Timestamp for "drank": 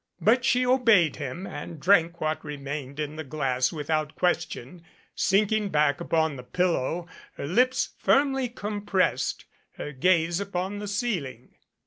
1.79-2.19